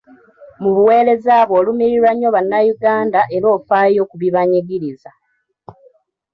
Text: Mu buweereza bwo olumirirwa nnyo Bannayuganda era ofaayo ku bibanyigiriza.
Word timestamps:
Mu 0.61 0.69
buweereza 0.75 1.35
bwo 1.47 1.55
olumirirwa 1.61 2.11
nnyo 2.13 2.29
Bannayuganda 2.35 3.19
era 3.35 3.47
ofaayo 3.57 4.01
ku 4.09 4.15
bibanyigiriza. 4.21 5.11